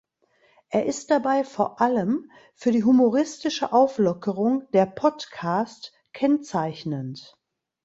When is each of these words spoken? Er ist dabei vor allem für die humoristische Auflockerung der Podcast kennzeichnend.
Er 0.69 0.87
ist 0.87 1.11
dabei 1.11 1.43
vor 1.43 1.79
allem 1.79 2.31
für 2.55 2.71
die 2.71 2.83
humoristische 2.83 3.71
Auflockerung 3.71 4.67
der 4.71 4.87
Podcast 4.87 5.93
kennzeichnend. 6.13 7.37